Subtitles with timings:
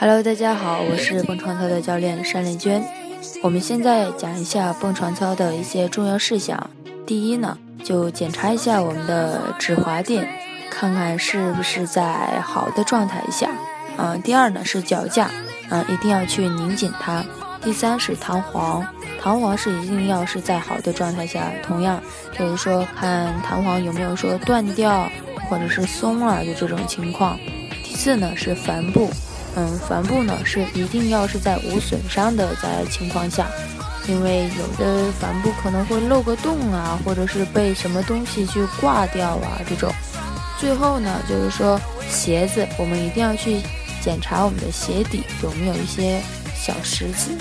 [0.00, 2.80] Hello，大家好，我是蹦床操的教练单丽娟。
[3.42, 6.70] 我们现在讲一下蹦床操的一些重要事项。
[7.04, 10.28] 第一呢，就检查一下我们的止滑垫，
[10.70, 13.50] 看看是不是在好的状态下。
[13.96, 15.32] 嗯，第二呢是脚架，
[15.68, 17.24] 嗯，一定要去拧紧它。
[17.60, 18.86] 第三是弹簧，
[19.20, 21.50] 弹簧是一定要是在好的状态下。
[21.60, 22.00] 同样，
[22.38, 25.10] 就是说看弹簧有没有说断掉
[25.50, 27.36] 或者是松了的这种情况。
[27.82, 29.10] 第四呢是帆布。
[29.58, 33.48] 嗯，帆布呢是一定要是在无损伤的在情况下，
[34.06, 39.92] 因为有的帆布可能会漏个洞啊，或者是被什么东西去挂掉啊这种。
[40.60, 43.60] 最后呢，就是说鞋子，我们一定要去
[44.00, 46.20] 检查我们的鞋底有没有一些
[46.54, 47.32] 小石子。